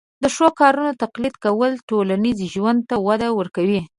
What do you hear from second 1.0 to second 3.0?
تقلید کول ټولنیز ژوند ته